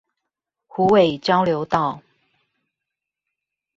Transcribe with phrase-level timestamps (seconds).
[0.65, 2.01] 虎尾交流道